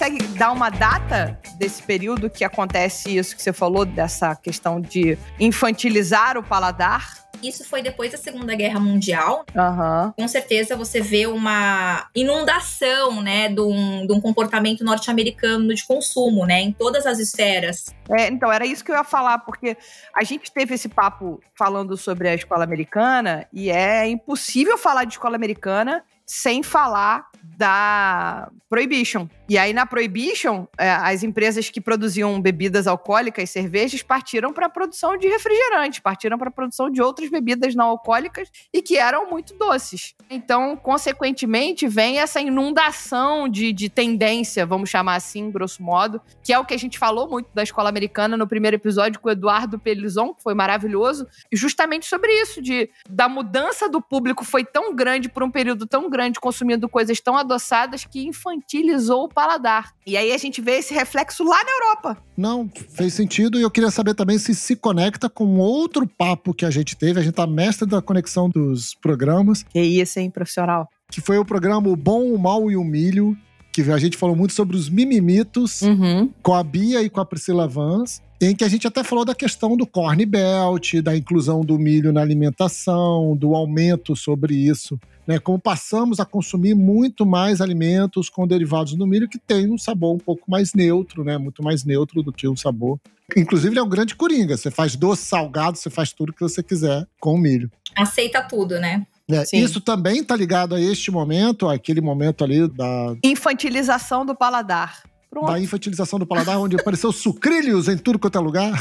[0.00, 5.18] Consegue dar uma data desse período que acontece isso que você falou, dessa questão de
[5.38, 7.28] infantilizar o paladar?
[7.42, 9.44] Isso foi depois da Segunda Guerra Mundial.
[9.54, 10.12] Uhum.
[10.12, 16.46] Com certeza você vê uma inundação, né, de um, de um comportamento norte-americano de consumo,
[16.46, 17.94] né, em todas as esferas.
[18.10, 19.76] É, então, era isso que eu ia falar, porque
[20.14, 25.12] a gente teve esse papo falando sobre a escola americana e é impossível falar de
[25.12, 29.26] escola americana sem falar da Prohibition.
[29.50, 34.68] E aí, na Prohibition, é, as empresas que produziam bebidas alcoólicas, cervejas, partiram para a
[34.68, 39.28] produção de refrigerantes, partiram para a produção de outras bebidas não alcoólicas e que eram
[39.28, 40.14] muito doces.
[40.30, 46.58] Então, consequentemente, vem essa inundação de, de tendência, vamos chamar assim, grosso modo, que é
[46.60, 49.80] o que a gente falou muito da escola americana no primeiro episódio com o Eduardo
[49.80, 54.94] Pelizon, que foi maravilhoso, e justamente sobre isso, de da mudança do público foi tão
[54.94, 59.94] grande por um período tão grande, consumindo coisas tão adoçadas que infantilizou o paladar.
[60.06, 62.18] E aí a gente vê esse reflexo lá na Europa.
[62.36, 63.58] Não, fez sentido.
[63.58, 67.20] E eu queria saber também se se conecta com outro papo que a gente teve.
[67.20, 69.62] A gente tá mestre da conexão dos programas.
[69.62, 70.88] Que isso, hein, profissional?
[71.10, 73.36] Que foi o programa O Bom, o Mal e o Milho.
[73.72, 76.28] Que a gente falou muito sobre os mimimitos uhum.
[76.42, 79.34] com a Bia e com a Priscila Vans em que a gente até falou da
[79.34, 84.98] questão do corn belt, da inclusão do milho na alimentação, do aumento sobre isso,
[85.30, 85.38] né?
[85.38, 90.16] Como passamos a consumir muito mais alimentos com derivados do milho que tem um sabor
[90.16, 91.38] um pouco mais neutro, né?
[91.38, 92.98] Muito mais neutro do que o sabor.
[93.36, 94.56] Inclusive, ele é um grande coringa.
[94.56, 97.70] Você faz doce, salgado, você faz tudo que você quiser com o milho.
[97.96, 99.06] Aceita tudo, né?
[99.30, 105.04] É, isso também está ligado a este momento, aquele momento ali da infantilização do paladar.
[105.30, 105.46] Pronto.
[105.46, 108.72] da infantilização do paladar, onde apareceu sucrilhos em tudo quanto é lugar.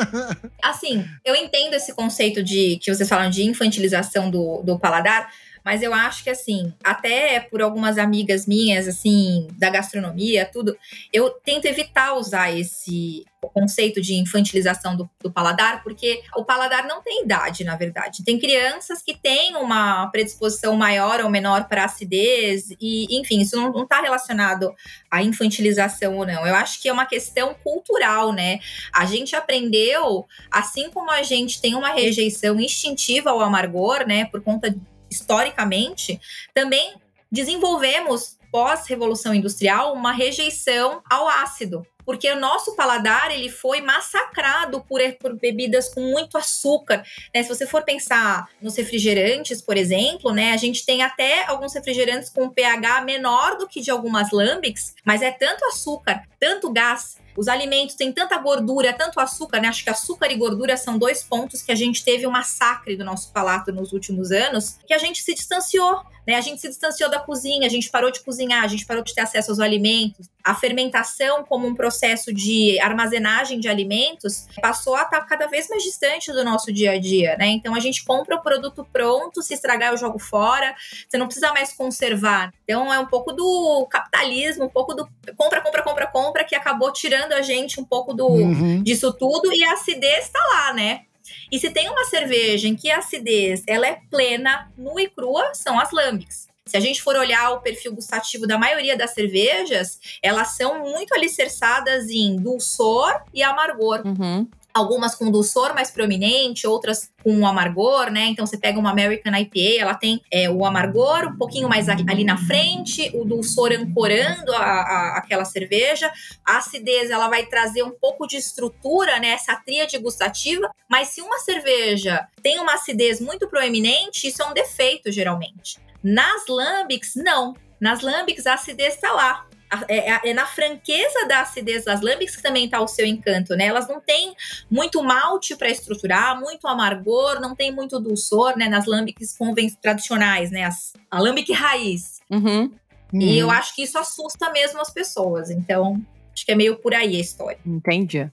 [0.64, 5.30] assim, eu entendo esse conceito de que vocês falam de infantilização do, do paladar,
[5.64, 10.76] mas eu acho que, assim, até por algumas amigas minhas, assim, da gastronomia, tudo,
[11.12, 17.02] eu tento evitar usar esse conceito de infantilização do, do, paladar, porque o paladar não
[17.02, 18.24] tem idade, na verdade.
[18.24, 23.82] Tem crianças que têm uma predisposição maior ou menor para acidez, e, enfim, isso não
[23.82, 24.74] está relacionado
[25.10, 26.46] à infantilização ou não.
[26.46, 28.60] Eu acho que é uma questão cultural, né?
[28.92, 34.42] A gente aprendeu, assim como a gente tem uma rejeição instintiva ao amargor, né, por
[34.42, 34.74] conta
[35.10, 36.20] historicamente,
[36.54, 36.94] também
[37.30, 45.00] desenvolvemos pós-revolução industrial uma rejeição ao ácido porque o nosso paladar ele foi massacrado por,
[45.20, 47.04] por bebidas com muito açúcar.
[47.32, 47.40] Né?
[47.40, 52.28] Se você for pensar nos refrigerantes, por exemplo, né, a gente tem até alguns refrigerantes
[52.28, 57.48] com pH menor do que de algumas lambics, mas é tanto açúcar, tanto gás, os
[57.48, 59.68] alimentos têm tanta gordura, tanto açúcar, né?
[59.68, 63.04] Acho que açúcar e gordura são dois pontos que a gente teve um massacre do
[63.04, 66.36] nosso palato nos últimos anos, que a gente se distanciou, né?
[66.36, 69.14] A gente se distanciou da cozinha, a gente parou de cozinhar, a gente parou de
[69.14, 70.28] ter acesso aos alimentos.
[70.44, 75.82] A fermentação como um processo de armazenagem de alimentos passou a estar cada vez mais
[75.82, 77.48] distante do nosso dia a dia, né?
[77.48, 80.74] Então a gente compra o produto pronto, se estragar eu jogo fora,
[81.08, 82.52] você não precisa mais conservar.
[82.64, 86.92] Então é um pouco do capitalismo, um pouco do compra, compra, compra, compra que acabou
[86.92, 88.82] tirando tirando a gente um pouco do, uhum.
[88.82, 91.02] disso tudo e a acidez está lá, né?
[91.50, 95.52] E se tem uma cerveja em que a acidez ela é plena, nua e crua,
[95.54, 96.48] são as lambics.
[96.66, 101.12] Se a gente for olhar o perfil gustativo da maioria das cervejas, elas são muito
[101.12, 104.02] alicerçadas em dulçor e amargor.
[104.06, 108.26] Uhum algumas com dulçor mais prominente, outras com amargor, né?
[108.26, 112.24] Então você pega uma American IPA, ela tem é, o amargor um pouquinho mais ali
[112.24, 116.10] na frente, o dulçor ancorando a, a, aquela cerveja,
[116.44, 119.30] a acidez ela vai trazer um pouco de estrutura, né?
[119.30, 124.54] Essa tríade gustativa, mas se uma cerveja tem uma acidez muito proeminente, isso é um
[124.54, 125.78] defeito geralmente.
[126.02, 127.54] Nas lambics, não.
[127.80, 129.46] Nas lambics, a acidez está lá.
[129.86, 133.54] É, é, é, na franqueza da acidez das lambics que também está o seu encanto,
[133.54, 133.66] né?
[133.66, 134.34] Elas não têm
[134.68, 138.68] muito malte para estruturar, muito amargor, não tem muito dulçor, né?
[138.68, 139.36] Nas lambics
[139.80, 140.64] tradicionais, né?
[140.64, 142.20] As, a lambic raiz.
[142.28, 142.72] Uhum.
[143.12, 145.50] E eu acho que isso assusta mesmo as pessoas.
[145.50, 146.00] Então,
[146.32, 147.58] acho que é meio por aí a história.
[147.64, 148.28] Entendi.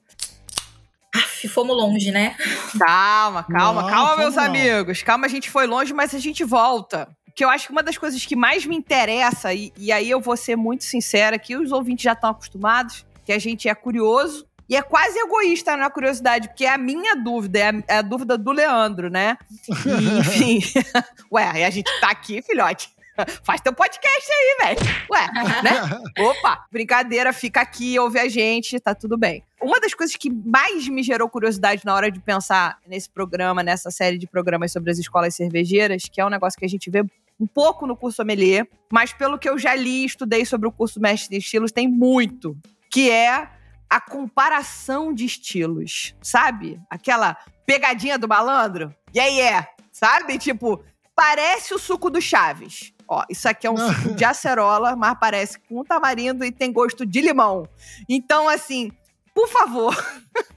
[1.14, 2.36] Aff, fomos longe, né?
[2.78, 4.44] Calma, calma, não, calma, meus não.
[4.44, 5.02] amigos.
[5.02, 8.00] Calma, a gente foi longe, mas a gente volta que eu acho que uma das
[8.00, 11.72] coisas que mais me interessa, e, e aí eu vou ser muito sincera, que os
[11.72, 16.48] ouvintes já estão acostumados, que a gente é curioso e é quase egoísta na curiosidade,
[16.48, 19.38] porque é a minha dúvida, é a, é a dúvida do Leandro, né?
[19.70, 20.60] E, enfim.
[21.32, 22.90] Ué, a gente tá aqui, filhote.
[23.46, 24.80] Faz teu podcast aí, velho.
[25.12, 25.28] Ué,
[25.62, 26.26] né?
[26.26, 29.44] Opa, brincadeira, fica aqui, ouve a gente, tá tudo bem.
[29.62, 33.92] Uma das coisas que mais me gerou curiosidade na hora de pensar nesse programa, nessa
[33.92, 37.06] série de programas sobre as escolas cervejeiras, que é um negócio que a gente vê
[37.40, 40.72] um pouco no curso Sommelier, mas pelo que eu já li e estudei sobre o
[40.72, 42.58] curso Mestre de Estilos, tem muito,
[42.92, 43.50] que é
[43.90, 46.80] a comparação de estilos, sabe?
[46.90, 48.94] Aquela pegadinha do malandro.
[49.14, 50.38] E aí é, sabe?
[50.38, 50.84] Tipo,
[51.16, 52.94] parece o suco do Chaves.
[53.08, 57.06] Ó, isso aqui é um suco de acerola, mas parece com tamarindo e tem gosto
[57.06, 57.68] de limão.
[58.10, 58.92] Então, assim,
[59.34, 59.96] por favor,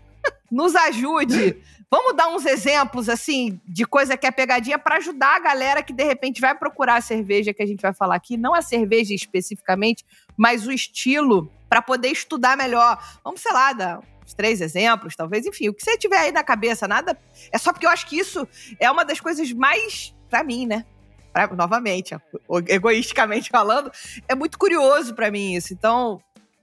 [0.51, 1.57] nos ajude.
[1.91, 5.93] Vamos dar uns exemplos, assim, de coisa que é pegadinha para ajudar a galera que
[5.93, 8.37] de repente vai procurar a cerveja que a gente vai falar aqui.
[8.37, 10.05] Não a cerveja especificamente,
[10.37, 12.97] mas o estilo, para poder estudar melhor.
[13.25, 15.47] Vamos, sei lá, dar uns três exemplos, talvez.
[15.47, 17.19] Enfim, o que você tiver aí na cabeça, nada.
[17.51, 18.47] É só porque eu acho que isso
[18.79, 20.85] é uma das coisas mais, para mim, né?
[21.33, 22.17] Pra, novamente,
[22.69, 23.91] egoisticamente falando,
[24.29, 25.73] é muito curioso para mim isso.
[25.73, 26.21] Então,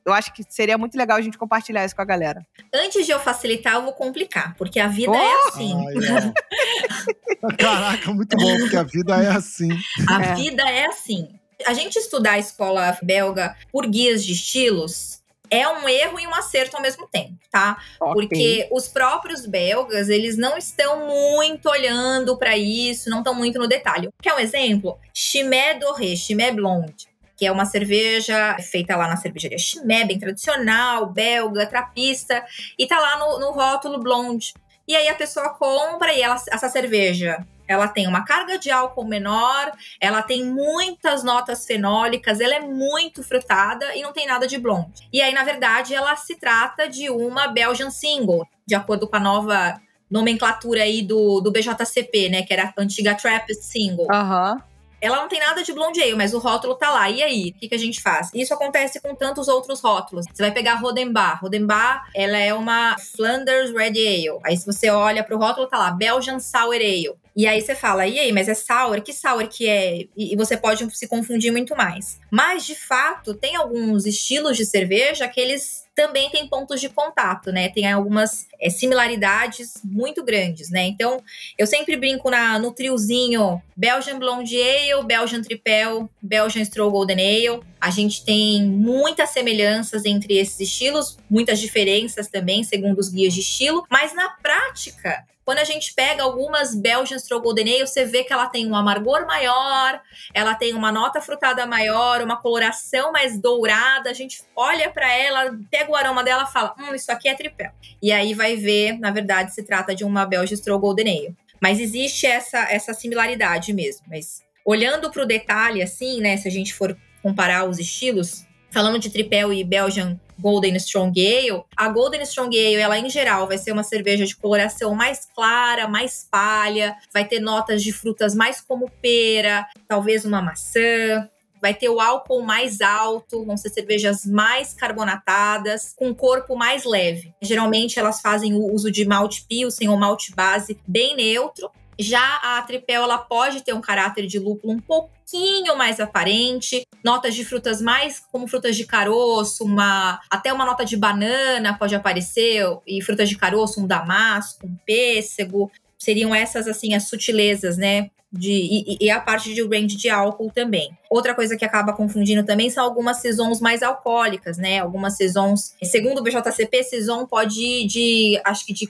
[0.07, 2.45] eu acho que seria muito legal a gente compartilhar isso com a galera.
[2.73, 5.23] Antes de eu facilitar, eu vou complicar, porque a vida é oh!
[5.23, 5.73] é assim.
[5.85, 9.69] Ai, Caraca, muito bom, porque a vida é assim.
[10.07, 10.35] A é.
[10.35, 11.27] vida é assim.
[11.65, 16.33] A gente estudar a escola belga por guias de estilos é um erro e um
[16.33, 17.77] acerto ao mesmo tempo, tá?
[17.99, 18.13] Okay.
[18.13, 23.67] Porque os próprios belgas, eles não estão muito olhando para isso, não estão muito no
[23.67, 24.09] detalhe.
[24.21, 24.97] Quer um exemplo?
[25.13, 27.06] Chimé Doré, Chimé Blonde,
[27.37, 32.43] que é uma cerveja feita lá na cervejaria Chimé, bem tradicional, belga, trapista,
[32.77, 34.53] e tá lá no, no rótulo Blonde.
[34.87, 39.05] E aí a pessoa compra e ela, essa cerveja ela tem uma carga de álcool
[39.05, 44.57] menor, ela tem muitas notas fenólicas, ela é muito frutada e não tem nada de
[44.57, 45.07] blonde.
[45.11, 49.19] E aí, na verdade, ela se trata de uma Belgian Single, de acordo com a
[49.19, 52.43] nova nomenclatura aí do, do BJCP, né?
[52.43, 54.07] Que era a antiga Trappist Single.
[54.09, 54.53] Aham.
[54.53, 54.76] Uhum.
[54.99, 57.09] Ela não tem nada de blonde ale, mas o rótulo tá lá.
[57.09, 58.29] E aí, o que, que a gente faz?
[58.33, 60.25] Isso acontece com tantos outros rótulos.
[60.31, 61.41] Você vai pegar Rodenbach.
[61.41, 64.39] Rodenbach, ela é uma Flanders Red Ale.
[64.43, 67.15] Aí se você olha pro rótulo, tá lá Belgian Sour Ale.
[67.37, 68.99] E aí você fala, e aí, mas é sour?
[68.99, 70.07] Que sour que é?
[70.17, 72.19] E, você pode se confundir muito mais.
[72.31, 77.51] Mas, de fato, tem alguns estilos de cerveja que eles também têm pontos de contato,
[77.51, 77.69] né?
[77.69, 80.85] Tem algumas é, similaridades muito grandes, né?
[80.85, 81.23] Então,
[81.57, 87.63] eu sempre brinco na, no triozinho Belgian Blonde Ale, Belgian Tripel, Belgian Stroll Golden Ale.
[87.81, 93.39] A gente tem muitas semelhanças entre esses estilos, muitas diferenças também, segundo os guias de
[93.39, 98.21] estilo, mas na prática, quando a gente pega algumas Belgian Stroll Golden Ale, você vê
[98.21, 100.01] que ela tem um amargor maior,
[100.33, 104.09] ela tem uma nota frutada maior, uma coloração mais dourada.
[104.09, 105.57] A gente olha para ela,
[105.87, 107.71] pega o aroma dela e fala: hum, isso aqui é tripel.
[108.01, 111.35] E aí vai ver, na verdade, se trata de uma Belgian Stroll Golden Ale.
[111.59, 114.05] Mas existe essa, essa similaridade mesmo.
[114.07, 118.99] Mas olhando para o detalhe, assim, né, se a gente for comparar os estilos, falando
[118.99, 123.57] de tripel e Belgian Golden Strong Ale, a Golden Strong Ale, ela em geral vai
[123.57, 128.61] ser uma cerveja de coloração mais clara, mais palha, vai ter notas de frutas mais
[128.61, 131.27] como pera, talvez uma maçã,
[131.61, 137.33] vai ter o álcool mais alto, vão ser cervejas mais carbonatadas, com corpo mais leve.
[137.41, 142.61] Geralmente elas fazem o uso de malte pilsen ou malte base bem neutro, já a
[142.61, 147.81] tripel ela pode ter um caráter de lúpulo um pouquinho mais aparente, notas de frutas
[147.81, 153.27] mais como frutas de caroço, uma até uma nota de banana pode aparecer e frutas
[153.27, 158.11] de caroço, um damasco, um pêssego, seriam essas assim as sutilezas, né?
[158.37, 160.95] De, e, e, a parte de range de álcool também.
[161.09, 164.79] Outra coisa que acaba confundindo também são algumas saisons mais alcoólicas, né?
[164.79, 168.89] Algumas saisons, segundo o BJCP, saison pode ir de, acho que de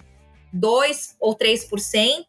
[0.51, 2.25] 2 ou 3%,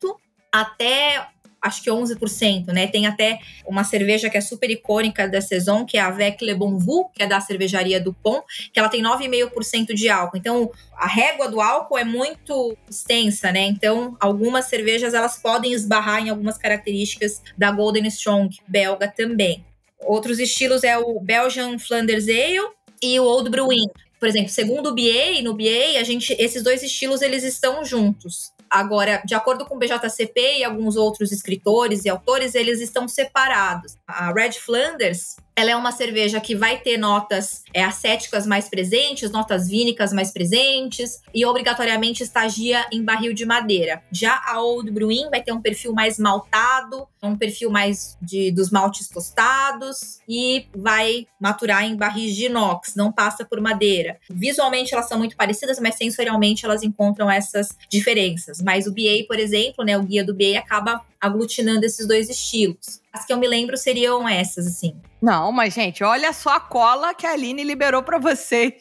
[0.52, 1.26] até
[1.60, 2.86] acho que 11%, né?
[2.86, 6.54] Tem até uma cerveja que é super icônica da Saison, que é a Avec Le
[6.54, 10.36] Bon Vu, que é da cervejaria do Pont, que ela tem 9,5% de álcool.
[10.36, 13.66] Então, a régua do álcool é muito extensa, né?
[13.66, 19.64] Então, algumas cervejas elas podem esbarrar em algumas características da Golden Strong belga também.
[20.00, 22.70] Outros estilos é o Belgian Flanders Ale
[23.02, 23.88] e o Old Brewing.
[24.18, 28.52] Por exemplo, segundo o BA, no BA, a gente, esses dois estilos eles estão juntos.
[28.70, 33.96] Agora, de acordo com o BJCP e alguns outros escritores e autores, eles estão separados.
[34.06, 39.28] A Red Flanders, Ela é uma cerveja que vai ter notas é, acéticas mais presentes,
[39.32, 44.00] notas vínicas mais presentes e obrigatoriamente estagia em barril de madeira.
[44.12, 48.70] Já a Old Bruin vai ter um perfil mais maltado, um perfil mais de dos
[48.70, 54.16] maltes tostados e vai maturar em barris de inox, não passa por madeira.
[54.30, 58.62] Visualmente elas são muito parecidas, mas sensorialmente elas encontram essas diferenças.
[58.62, 63.00] Mas o BA, por exemplo, né, o guia do BA acaba aglutinando esses dois estilos.
[63.12, 64.96] As que eu me lembro seriam essas, assim.
[65.20, 68.74] Não, mas, gente, olha só a cola que a Aline liberou para vocês.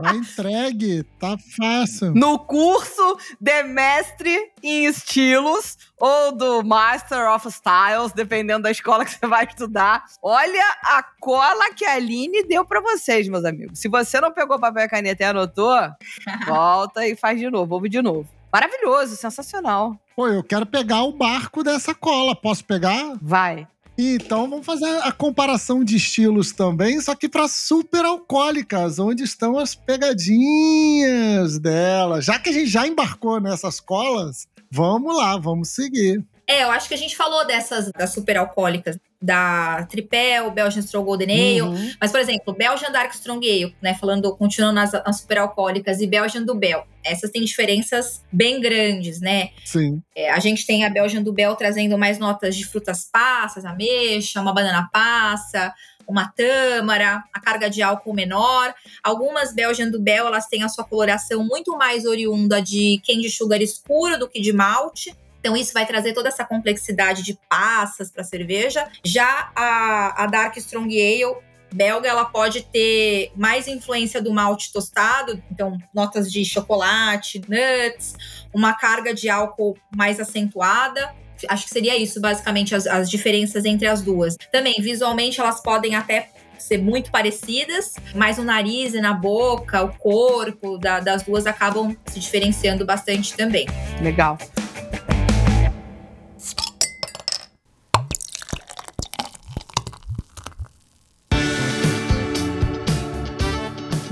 [0.00, 2.12] Tá entregue, tá fácil.
[2.14, 9.12] No curso de mestre em estilos ou do Master of Styles, dependendo da escola que
[9.12, 10.04] você vai estudar.
[10.22, 13.78] Olha a cola que a Aline deu para vocês, meus amigos.
[13.78, 15.78] Se você não pegou papel e caneta e anotou,
[16.46, 18.28] volta e faz de novo, ouve de novo.
[18.52, 19.96] Maravilhoso, sensacional.
[20.14, 22.36] Pô, eu quero pegar o barco dessa cola.
[22.36, 23.16] Posso pegar?
[23.22, 23.66] Vai.
[23.96, 29.58] Então vamos fazer a comparação de estilos também, só que para super alcoólicas, onde estão
[29.58, 32.20] as pegadinhas dela.
[32.20, 36.24] Já que a gente já embarcou nessas colas, vamos lá, vamos seguir.
[36.46, 41.06] É, eu acho que a gente falou dessas das super alcoólicas, da Tripel, Belgian Strong
[41.06, 41.92] Golden Ale, uhum.
[42.00, 46.06] mas por exemplo, Belgian Dark Strong Ale, né, falando, continuando nas, nas super alcoólicas e
[46.06, 46.84] Belgian do Bel.
[47.04, 49.50] Essas têm diferenças bem grandes, né?
[49.64, 50.02] Sim.
[50.14, 54.40] É, a gente tem a Belgian do Bel trazendo mais notas de frutas passas, ameixa,
[54.40, 55.72] uma banana passa,
[56.06, 58.74] uma tâmara, a carga de álcool menor.
[59.02, 63.60] Algumas Belgian do Bel, elas têm a sua coloração muito mais oriunda de candy sugar
[63.60, 65.16] escuro do que de malte.
[65.42, 68.88] Então, isso vai trazer toda essa complexidade de passas para a cerveja.
[69.04, 71.34] Já a, a Dark Strong Ale
[71.74, 78.14] belga, ela pode ter mais influência do malte tostado, então notas de chocolate, nuts,
[78.54, 81.12] uma carga de álcool mais acentuada.
[81.48, 84.36] Acho que seria isso, basicamente, as, as diferenças entre as duas.
[84.52, 89.92] Também, visualmente, elas podem até ser muito parecidas, mas o nariz e na boca, o
[89.98, 93.66] corpo da, das duas acabam se diferenciando bastante também.
[94.00, 94.38] Legal.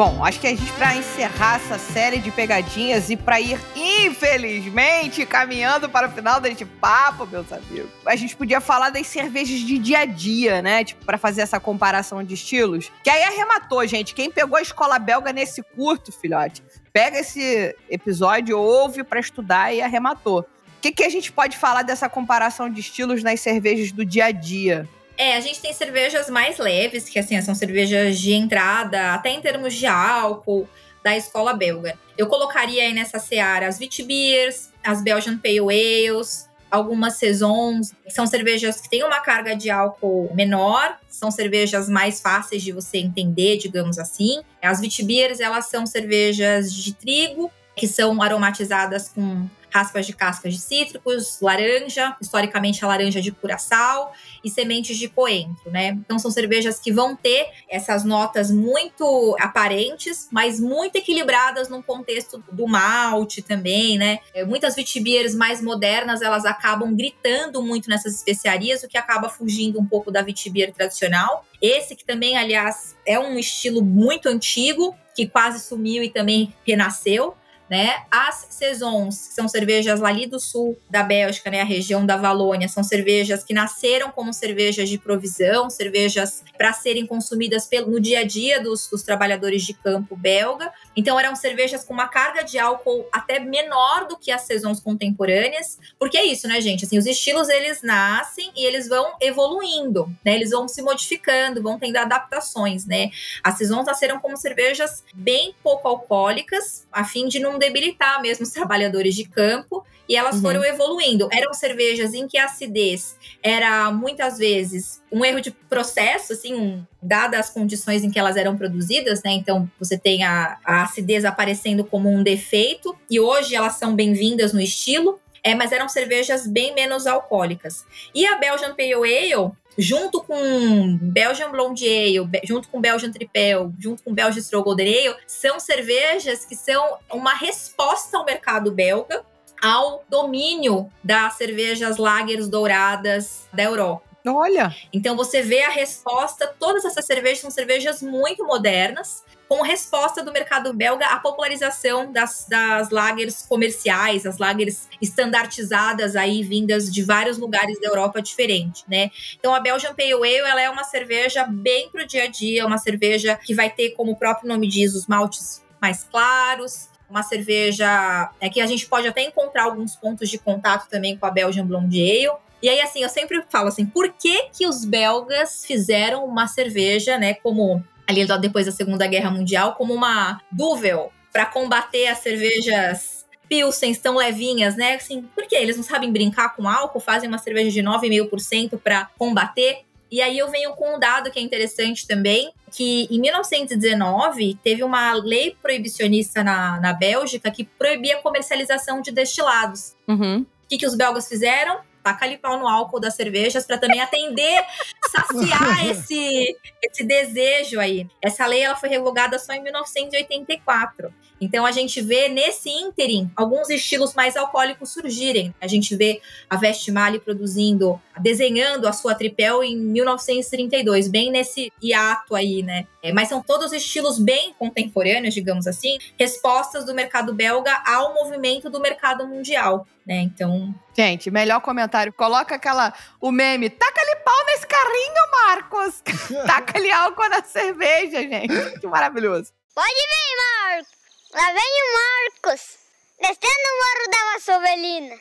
[0.01, 5.27] Bom, acho que a gente, para encerrar essa série de pegadinhas e para ir, infelizmente,
[5.27, 9.77] caminhando para o final deste papo, meus amigos, a gente podia falar das cervejas de
[9.77, 10.85] dia a dia, né?
[10.85, 12.91] Tipo, para fazer essa comparação de estilos.
[13.05, 14.15] Que aí arrematou, gente.
[14.15, 16.63] Quem pegou a escola belga nesse curto, filhote,
[16.95, 20.41] pega esse episódio, ouve para estudar e arrematou.
[20.41, 24.25] O que, que a gente pode falar dessa comparação de estilos nas cervejas do dia
[24.25, 24.89] a dia?
[25.21, 29.39] É, a gente tem cervejas mais leves, que assim, são cervejas de entrada, até em
[29.43, 30.67] termos de álcool,
[31.05, 31.95] da escola belga.
[32.17, 37.93] Eu colocaria aí nessa seara as Witbiers, as Belgian Pale Ales, algumas saisons.
[38.09, 42.97] São cervejas que têm uma carga de álcool menor, são cervejas mais fáceis de você
[42.97, 44.41] entender, digamos assim.
[44.63, 50.61] As Witbiers, elas são cervejas de trigo, que são aromatizadas com raspas de cascas de
[50.61, 54.13] cítricos, laranja, historicamente a laranja de curaçao
[54.45, 55.89] e sementes de coentro, né?
[55.89, 62.43] Então são cervejas que vão ter essas notas muito aparentes, mas muito equilibradas no contexto
[62.51, 64.19] do malte também, né?
[64.35, 69.81] É, muitas witbiers mais modernas, elas acabam gritando muito nessas especiarias, o que acaba fugindo
[69.81, 71.45] um pouco da witbier tradicional.
[71.63, 77.37] Esse que também, aliás, é um estilo muito antigo, que quase sumiu e também renasceu,
[77.71, 78.03] né?
[78.11, 82.69] As saisons, que são cervejas ali do sul da Bélgica, né, a região da Valônia,
[82.69, 88.21] são cervejas que nasceram como cervejas de provisão, cervejas para serem consumidas pelo, no dia
[88.21, 90.73] a dia dos, dos trabalhadores de campo belga.
[90.97, 95.79] Então eram cervejas com uma carga de álcool até menor do que as saisons contemporâneas,
[95.97, 96.85] porque é isso, né, gente?
[96.85, 100.35] Assim, os estilos eles nascem e eles vão evoluindo, né?
[100.35, 103.11] Eles vão se modificando, vão tendo adaptações, né?
[103.45, 108.51] As saisons nasceram como cervejas bem pouco alcoólicas, a fim de não debilitar mesmo os
[108.53, 110.43] trabalhadores de campo e elas uhum.
[110.43, 111.29] foram evoluindo.
[111.31, 116.85] Eram cervejas em que a acidez era muitas vezes um erro de processo, assim, um,
[117.01, 119.31] dadas as condições em que elas eram produzidas, né?
[119.33, 124.53] Então você tem a, a acidez aparecendo como um defeito e hoje elas são bem-vindas
[124.53, 125.21] no estilo.
[125.43, 127.87] É, mas eram cervejas bem menos alcoólicas.
[128.15, 134.03] E a Belgian Pale Ale, junto com Belgian Blonde Ale, junto com Belgian Tripel, junto
[134.03, 139.25] com Belgian Strogolder Ale, são cervejas que são uma resposta ao mercado belga
[139.63, 144.10] ao domínio das cervejas lagers douradas da Europa.
[144.27, 144.75] Olha!
[144.93, 150.33] Então você vê a resposta, todas essas cervejas são cervejas muito modernas, como resposta do
[150.33, 157.39] mercado belga à popularização das, das lagers comerciais, as lagers estandartizadas aí vindas de vários
[157.39, 159.11] lugares da Europa diferente, né?
[159.39, 162.79] Então a Belgian Pale Ale ela é uma cerveja bem pro dia a dia, uma
[162.79, 168.31] cerveja que vai ter como o próprio nome diz os maltes mais claros, uma cerveja
[168.41, 171.67] é que a gente pode até encontrar alguns pontos de contato também com a Belgian
[171.67, 172.39] Blonde Ale.
[172.63, 177.19] E aí, assim, eu sempre falo assim, por que que os belgas fizeram uma cerveja,
[177.19, 183.25] né, como ali depois da Segunda Guerra Mundial, como uma duvel para combater as cervejas
[183.49, 184.95] pilsens tão levinhas, né?
[184.95, 189.09] Assim, por que eles não sabem brincar com álcool, fazem uma cerveja de 9,5% para
[189.19, 189.85] combater?
[190.11, 194.83] E aí eu venho com um dado que é interessante também, que em 1919 teve
[194.83, 199.95] uma lei proibicionista na, na Bélgica que proibia a comercialização de destilados.
[200.09, 200.41] Uhum.
[200.41, 201.81] O que, que os belgas fizeram?
[202.03, 204.65] Taca ali pau no álcool das cervejas para também atender,
[205.11, 208.07] saciar esse, esse desejo aí.
[208.23, 211.13] Essa lei ela foi revogada só em 1984.
[211.41, 215.55] Então a gente vê nesse ínterim alguns estilos mais alcoólicos surgirem.
[215.61, 222.35] A gente vê a Vestmale produzindo, desenhando a sua tripel em 1932, bem nesse hiato
[222.35, 222.87] aí, né?
[223.03, 228.69] É, mas são todos estilos bem contemporâneos, digamos assim, respostas do mercado belga ao movimento
[228.69, 230.17] do mercado mundial, né?
[230.17, 232.13] Então, Gente, melhor comentário.
[232.13, 232.93] Coloca aquela.
[233.21, 233.71] O meme.
[233.71, 236.03] Taca-lhe pau nesse carrinho, Marcos.
[236.47, 238.81] Taca-lhe álcool na cerveja, gente.
[238.81, 239.53] Que maravilhoso.
[239.75, 240.93] Pode vir, Marcos.
[241.33, 242.79] Lá vem o Marcos.
[243.21, 245.17] Descendo o morro da Vassovelina.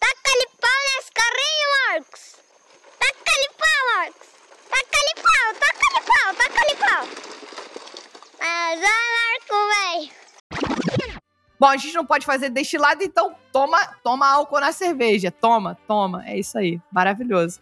[0.00, 2.36] Taca-lhe pau nesse carrinho, Marcos.
[2.98, 4.28] Taca-lhe pau, Marcos.
[4.70, 7.04] Taca-lhe pau, taca-lhe pau, taca-lhe pau.
[8.40, 11.11] Mas vai, Marco, velho.
[11.62, 15.30] Bom, a gente não pode fazer destilado, então toma, toma álcool na cerveja.
[15.30, 16.28] Toma, toma.
[16.28, 16.80] É isso aí.
[16.90, 17.60] Maravilhoso.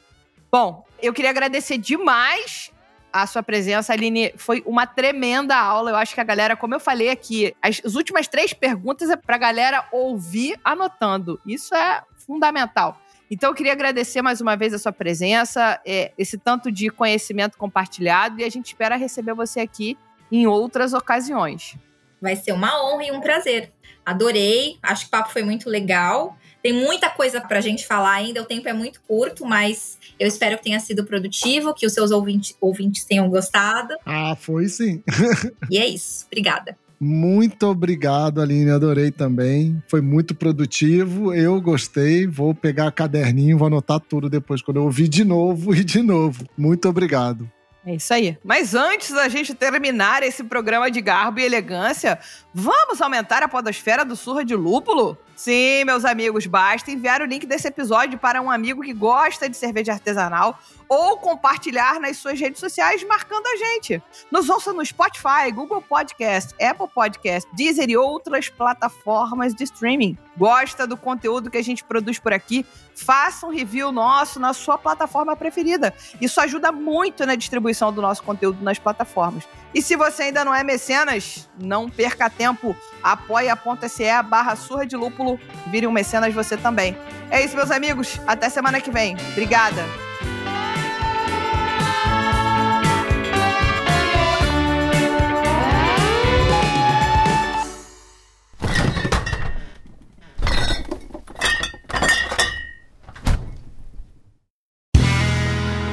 [0.50, 2.72] Bom, eu queria agradecer demais
[3.12, 4.32] a sua presença, Aline.
[4.38, 5.90] Foi uma tremenda aula.
[5.90, 9.16] Eu acho que a galera, como eu falei aqui, as, as últimas três perguntas é
[9.16, 11.38] pra galera ouvir anotando.
[11.44, 12.98] Isso é fundamental.
[13.30, 17.58] Então, eu queria agradecer mais uma vez a sua presença, é, esse tanto de conhecimento
[17.58, 19.98] compartilhado, e a gente espera receber você aqui
[20.32, 21.76] em outras ocasiões.
[22.20, 23.70] Vai ser uma honra e um prazer.
[24.04, 26.36] Adorei, acho que o papo foi muito legal.
[26.62, 30.56] Tem muita coisa pra gente falar ainda, o tempo é muito curto, mas eu espero
[30.58, 33.94] que tenha sido produtivo, que os seus ouvinte- ouvintes tenham gostado.
[34.04, 35.02] Ah, foi sim.
[35.70, 36.26] E é isso.
[36.26, 36.76] Obrigada.
[37.02, 38.70] Muito obrigado, Aline.
[38.70, 39.82] Adorei também.
[39.88, 41.32] Foi muito produtivo.
[41.32, 42.26] Eu gostei.
[42.26, 46.44] Vou pegar caderninho, vou anotar tudo depois, quando eu ouvir de novo e de novo.
[46.58, 47.50] Muito obrigado.
[47.84, 48.36] É isso aí.
[48.44, 52.18] Mas antes da gente terminar esse programa de garbo e elegância,
[52.54, 55.16] vamos aumentar a podosfera do Surra de Lúpulo?
[55.36, 59.56] Sim, meus amigos, basta enviar o link desse episódio para um amigo que gosta de
[59.56, 64.02] cerveja artesanal ou compartilhar nas suas redes sociais marcando a gente.
[64.30, 70.18] Nos ouça no Spotify, Google Podcast, Apple Podcast, Deezer e outras plataformas de streaming.
[70.36, 72.66] Gosta do conteúdo que a gente produz por aqui?
[72.94, 75.94] Faça um review nosso na sua plataforma preferida.
[76.20, 79.44] Isso ajuda muito na distribuição do nosso conteúdo nas plataformas.
[79.72, 82.76] E se você ainda não é mecenas, não perca tempo.
[83.02, 85.38] apoia.se barra surra de lúpulo.
[85.68, 86.96] Vire um mecenas você também.
[87.30, 88.20] É isso, meus amigos.
[88.26, 89.16] Até semana que vem.
[89.32, 89.84] Obrigada.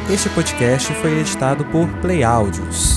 [0.10, 2.96] Este podcast foi editado por Play Áudios.